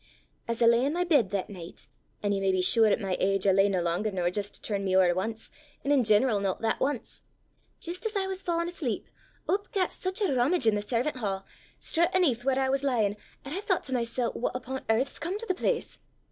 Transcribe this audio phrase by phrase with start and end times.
[0.47, 1.87] "As I lay i' my bed that nicht
[2.23, 4.61] an' ye may be sure at my age I lay nae langer nor jist to
[4.61, 5.51] turn me ower ance,
[5.83, 7.21] an' in general no that ance
[7.79, 9.07] jist as I was fa'in' asleep,
[9.47, 11.45] up gat sic a romage i' the servan' ha',
[11.79, 15.37] straucht 'aneth whaur I was lyin', that I thoucht to mysel', what upo' earth's come
[15.37, 15.99] to the place!